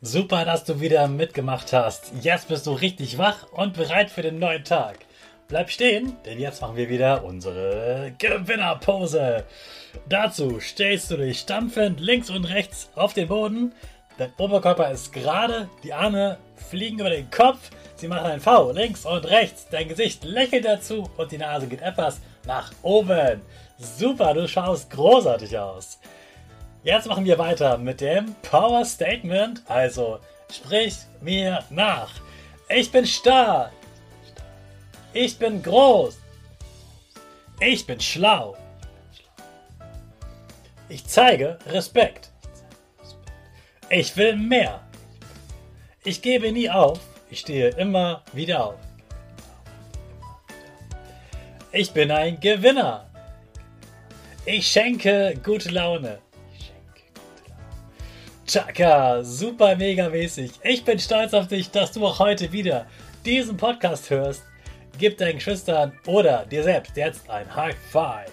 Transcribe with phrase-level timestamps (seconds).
[0.00, 2.12] Super, dass du wieder mitgemacht hast.
[2.22, 4.98] Jetzt bist du richtig wach und bereit für den neuen Tag.
[5.48, 9.42] Bleib stehen, denn jetzt machen wir wieder unsere Gewinnerpose.
[10.08, 13.72] Dazu stellst du dich stampfend links und rechts auf den Boden.
[14.18, 17.58] Dein Oberkörper ist gerade, die Arme fliegen über den Kopf.
[17.96, 19.66] Sie machen ein V links und rechts.
[19.68, 23.42] Dein Gesicht lächelt dazu und die Nase geht etwas nach oben.
[23.78, 25.98] Super, du schaust großartig aus.
[26.84, 29.62] Jetzt machen wir weiter mit dem Power Statement.
[29.66, 32.10] Also sprich mir nach.
[32.68, 33.72] Ich bin stark.
[35.12, 36.18] Ich bin groß.
[37.60, 38.56] Ich bin schlau.
[40.88, 42.30] Ich zeige Respekt.
[43.90, 44.80] Ich will mehr.
[46.04, 47.00] Ich gebe nie auf.
[47.30, 48.78] Ich stehe immer wieder auf.
[51.72, 53.10] Ich bin ein Gewinner.
[54.46, 56.20] Ich schenke gute Laune.
[58.48, 60.52] Chaka, super mega mäßig.
[60.62, 62.86] Ich bin stolz auf dich, dass du auch heute wieder
[63.26, 64.42] diesen Podcast hörst.
[64.96, 68.32] Gib deinen Geschwistern oder dir selbst jetzt ein High Five.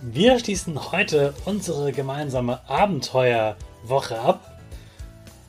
[0.00, 4.60] Wir schließen heute unsere gemeinsame Abenteuerwoche ab.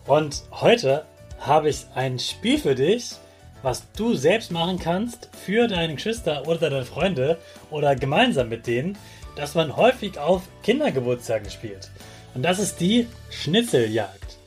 [0.06, 1.08] Und heute
[1.40, 3.16] habe ich ein Spiel für dich,
[3.62, 7.38] was du selbst machen kannst für deine Geschwister oder deine Freunde
[7.70, 8.98] oder gemeinsam mit denen,
[9.36, 11.92] das man häufig auf Kindergeburtstagen spielt.
[12.34, 14.38] Und das ist die Schnitzeljagd.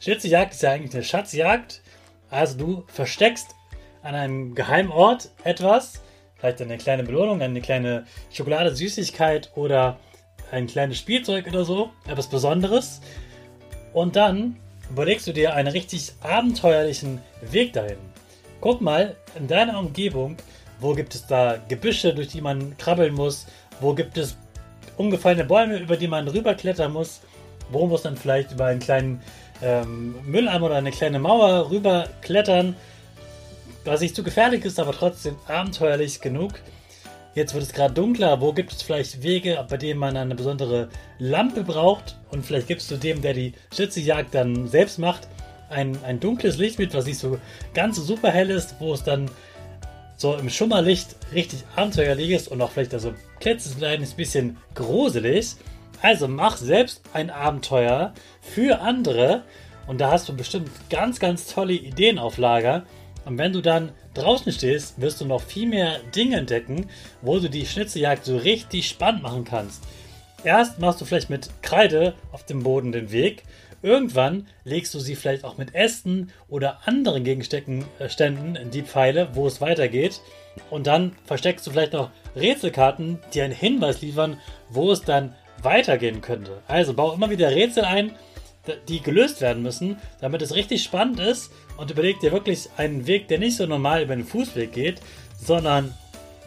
[0.00, 1.82] Schnitzeljagd ist ja eigentlich eine Schatzjagd.
[2.30, 3.54] Also du versteckst
[4.02, 6.02] an einem geheimen Ort etwas,
[6.36, 9.98] vielleicht eine kleine Belohnung, eine kleine Schokolade, Süßigkeit oder
[10.50, 13.00] ein kleines Spielzeug oder so, etwas Besonderes.
[13.92, 14.56] Und dann
[14.90, 17.98] überlegst du dir einen richtig abenteuerlichen Weg dahin.
[18.60, 20.36] Guck mal in deiner Umgebung,
[20.80, 23.46] wo gibt es da Gebüsche, durch die man krabbeln muss,
[23.80, 24.36] wo gibt es
[24.96, 27.20] umgefallene Bäume, über die man rüberklettern muss.
[27.70, 29.20] Wo muss dann vielleicht über einen kleinen
[29.62, 32.76] ähm, Mülleimer oder eine kleine Mauer rüberklettern,
[33.84, 36.52] was nicht zu gefährlich ist, aber trotzdem abenteuerlich genug.
[37.34, 38.40] Jetzt wird es gerade dunkler.
[38.40, 40.88] Wo gibt es vielleicht Wege, bei denen man eine besondere
[41.18, 42.16] Lampe braucht?
[42.30, 45.28] Und vielleicht gibst du dem, der die Schützejagd dann selbst macht,
[45.68, 47.38] ein, ein dunkles Licht mit, was nicht so
[47.74, 49.30] ganz so super hell ist, wo es dann
[50.16, 55.56] so im Schummerlicht richtig abenteuerlich ist und auch vielleicht also klitzekleines bisschen gruselig.
[56.02, 59.44] Also mach selbst ein Abenteuer für andere
[59.86, 62.84] und da hast du bestimmt ganz, ganz tolle Ideen auf Lager.
[63.24, 66.88] Und wenn du dann draußen stehst, wirst du noch viel mehr Dinge entdecken,
[67.22, 69.82] wo du die Schnitzeljagd so richtig spannend machen kannst.
[70.44, 73.42] Erst machst du vielleicht mit Kreide auf dem Boden den Weg
[73.86, 79.28] Irgendwann legst du sie vielleicht auch mit Ästen oder anderen Gegenständen äh, in die Pfeile,
[79.34, 80.22] wo es weitergeht.
[80.70, 84.40] Und dann versteckst du vielleicht noch Rätselkarten, die einen Hinweis liefern,
[84.70, 86.62] wo es dann weitergehen könnte.
[86.66, 88.10] Also bau immer wieder Rätsel ein,
[88.88, 93.28] die gelöst werden müssen, damit es richtig spannend ist und überleg dir wirklich einen Weg,
[93.28, 95.00] der nicht so normal über den Fußweg geht,
[95.38, 95.94] sondern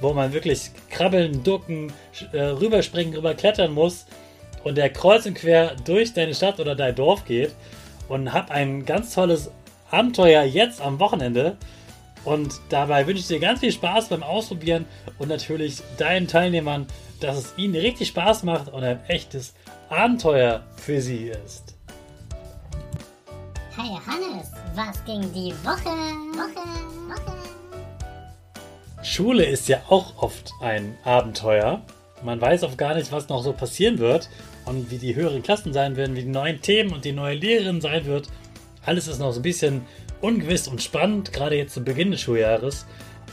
[0.02, 1.94] wo man wirklich krabbeln, ducken,
[2.34, 4.08] äh, rüberspringen, rüberklettern muss
[4.64, 7.56] und der kreuz und quer durch deine Stadt oder dein Dorf geht
[8.08, 9.52] und hab ein ganz tolles
[9.92, 11.58] Abenteuer jetzt am Wochenende.
[12.26, 14.86] Und dabei wünsche ich dir ganz viel Spaß beim Ausprobieren
[15.18, 16.86] und natürlich deinen Teilnehmern,
[17.22, 19.54] dass es ihnen richtig Spaß macht und ein echtes
[19.90, 21.76] Abenteuer für sie ist.
[23.76, 25.96] Hey Hannes, was ging die Woche?
[26.36, 26.66] Woche,
[27.08, 27.40] Woche.
[29.02, 31.82] Schule ist ja auch oft ein Abenteuer.
[32.22, 34.30] Man weiß oft gar nicht, was noch so passieren wird.
[34.70, 37.82] Und wie die höheren Klassen sein werden, wie die neuen Themen und die neue Lehrerin
[37.82, 38.28] sein wird.
[38.86, 39.82] Alles ist noch so ein bisschen
[40.22, 42.86] ungewiss und spannend, gerade jetzt zu Beginn des Schuljahres.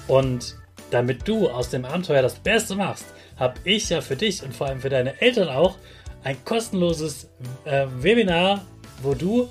[0.08, 0.56] Und
[0.90, 3.06] damit du aus dem Abenteuer das Beste machst,
[3.36, 5.76] habe ich ja für dich und vor allem für deine Eltern auch
[6.24, 7.28] ein kostenloses
[7.64, 8.64] äh, Webinar,
[9.02, 9.50] wo du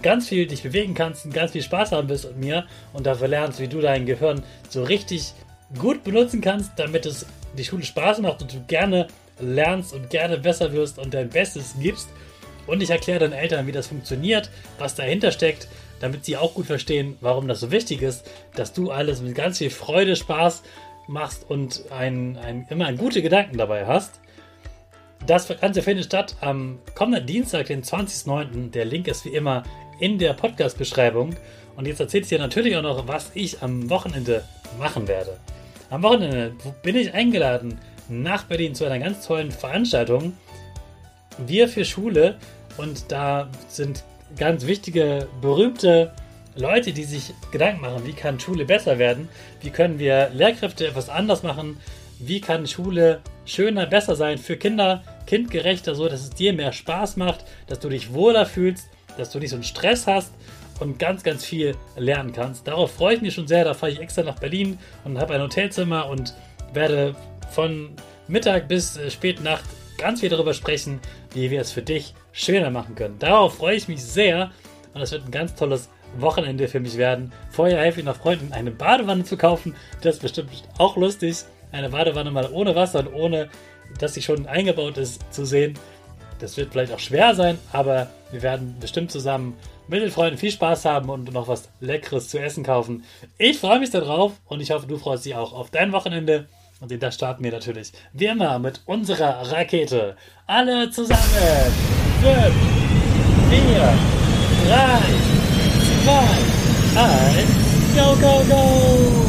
[0.00, 3.28] ganz viel dich bewegen kannst und ganz viel Spaß haben wirst mit mir und dafür
[3.28, 5.32] lernst, wie du dein Gehirn so richtig
[5.78, 7.26] gut benutzen kannst, damit es
[7.56, 9.08] die Schule Spaß macht und du gerne
[9.40, 12.08] lernst und gerne besser wirst und dein Bestes gibst.
[12.66, 15.68] Und ich erkläre deinen Eltern, wie das funktioniert, was dahinter steckt,
[16.00, 19.58] damit sie auch gut verstehen, warum das so wichtig ist, dass du alles mit ganz
[19.58, 20.62] viel Freude, Spaß
[21.06, 24.20] machst und ein, ein, immer gute Gedanken dabei hast.
[25.26, 28.70] Das Ganze findet statt am kommenden Dienstag, den 20.09.
[28.70, 29.64] Der Link ist wie immer
[29.98, 31.34] in der Podcast-Beschreibung.
[31.76, 34.44] Und jetzt erzähle ich dir natürlich auch noch, was ich am Wochenende
[34.78, 35.38] machen werde.
[35.90, 37.78] Am Wochenende bin ich eingeladen
[38.08, 40.32] nach Berlin zu einer ganz tollen Veranstaltung.
[41.38, 42.36] Wir für Schule.
[42.76, 44.04] Und da sind
[44.36, 46.12] ganz wichtige, berühmte
[46.54, 49.28] Leute, die sich Gedanken machen, wie kann Schule besser werden?
[49.60, 51.78] Wie können wir Lehrkräfte etwas anders machen?
[52.18, 57.16] Wie kann Schule schöner, besser sein für Kinder, kindgerechter, so dass es dir mehr Spaß
[57.16, 60.32] macht, dass du dich wohler fühlst, dass du nicht so einen Stress hast
[60.80, 62.66] und ganz, ganz viel lernen kannst.
[62.66, 63.64] Darauf freue ich mich schon sehr.
[63.64, 66.34] Da fahre ich extra nach Berlin und habe ein Hotelzimmer und
[66.72, 67.14] werde
[67.50, 67.90] von
[68.26, 69.64] Mittag bis äh, spät Nacht
[69.98, 71.00] ganz viel darüber sprechen,
[71.34, 73.18] wie wir es für dich schöner machen können.
[73.18, 74.50] Darauf freue ich mich sehr
[74.94, 77.32] und es wird ein ganz tolles Wochenende für mich werden.
[77.50, 79.74] Vorher helfe ich noch Freunden, eine Badewanne zu kaufen.
[80.00, 81.44] Das ist bestimmt auch lustig.
[81.72, 83.50] Eine Badewanne mal ohne Wasser und ohne,
[83.98, 85.78] dass sie schon eingebaut ist, zu sehen.
[86.38, 89.56] Das wird vielleicht auch schwer sein, aber wir werden bestimmt zusammen
[89.88, 93.04] mit den Freunden viel Spaß haben und noch was Leckeres zu essen kaufen.
[93.38, 96.46] Ich freue mich darauf und ich hoffe, du freust dich auch auf dein Wochenende.
[96.80, 100.16] Und in das starten wir natürlich wie immer mit unserer Rakete.
[100.46, 101.18] Alle zusammen.
[102.22, 102.34] 5,
[103.50, 103.60] 4,
[104.66, 104.98] 3,
[106.04, 107.58] 2, 1,
[107.94, 109.27] go, go, go!